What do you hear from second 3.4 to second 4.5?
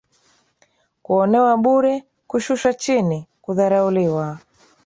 kudharauliwa.